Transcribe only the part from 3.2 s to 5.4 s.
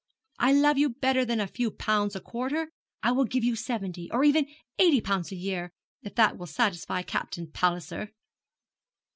give you seventy, or even eighty pounds a